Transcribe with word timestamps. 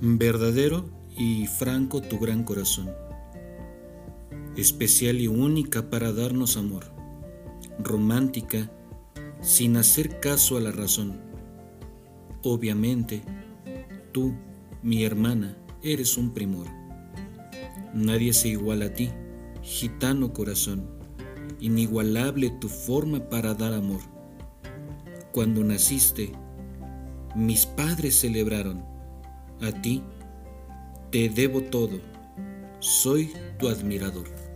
Verdadero 0.00 0.88
y 1.16 1.48
franco 1.48 2.00
tu 2.00 2.20
gran 2.20 2.44
corazón, 2.44 2.88
especial 4.56 5.18
y 5.18 5.26
única 5.26 5.90
para 5.90 6.12
darnos 6.12 6.56
amor, 6.56 6.84
romántica 7.80 8.70
sin 9.40 9.76
hacer 9.76 10.20
caso 10.20 10.56
a 10.56 10.60
la 10.60 10.70
razón. 10.70 11.20
Obviamente, 12.44 13.22
tú, 14.12 14.34
mi 14.84 15.02
hermana, 15.02 15.56
eres 15.82 16.16
un 16.16 16.30
primor. 16.30 16.68
Nadie 17.92 18.32
se 18.34 18.50
iguala 18.50 18.84
a 18.84 18.92
ti, 18.92 19.10
gitano 19.62 20.32
corazón, 20.32 20.88
inigualable 21.58 22.50
tu 22.60 22.68
forma 22.68 23.28
para 23.28 23.52
dar 23.54 23.72
amor. 23.72 24.02
Cuando 25.32 25.64
naciste, 25.64 26.30
mis 27.34 27.66
padres 27.66 28.20
celebraron, 28.20 28.97
a 29.60 29.72
ti 29.72 30.02
te 31.10 31.28
debo 31.28 31.62
todo, 31.62 32.00
soy 32.80 33.32
tu 33.58 33.68
admirador. 33.68 34.47